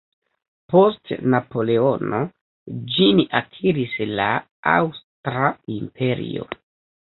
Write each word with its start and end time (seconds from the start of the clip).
Post 0.73 1.11
Napoleono, 1.33 2.23
ĝin 2.95 3.23
akiris 3.43 3.95
la 4.17 4.29
Aŭstra 4.81 5.55
imperio. 5.79 6.53